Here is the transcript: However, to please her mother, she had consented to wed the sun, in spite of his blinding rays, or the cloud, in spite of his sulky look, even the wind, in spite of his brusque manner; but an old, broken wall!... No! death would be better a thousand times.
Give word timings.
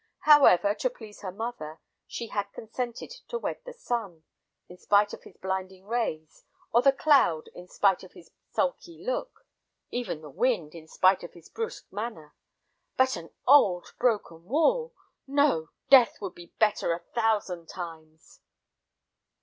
However, 0.21 0.73
to 0.73 0.89
please 0.89 1.21
her 1.21 1.31
mother, 1.31 1.79
she 2.07 2.29
had 2.29 2.51
consented 2.53 3.11
to 3.27 3.37
wed 3.37 3.59
the 3.65 3.71
sun, 3.71 4.23
in 4.67 4.79
spite 4.79 5.13
of 5.13 5.21
his 5.21 5.37
blinding 5.37 5.85
rays, 5.85 6.43
or 6.73 6.81
the 6.81 6.91
cloud, 6.91 7.49
in 7.53 7.67
spite 7.67 8.01
of 8.01 8.13
his 8.13 8.31
sulky 8.51 9.03
look, 9.05 9.45
even 9.91 10.21
the 10.21 10.31
wind, 10.31 10.73
in 10.73 10.87
spite 10.87 11.21
of 11.21 11.33
his 11.33 11.49
brusque 11.49 11.85
manner; 11.91 12.33
but 12.97 13.15
an 13.15 13.29
old, 13.45 13.93
broken 13.99 14.43
wall!... 14.45 14.91
No! 15.27 15.69
death 15.91 16.19
would 16.19 16.33
be 16.33 16.51
better 16.57 16.93
a 16.93 17.03
thousand 17.13 17.67
times. 17.69 18.39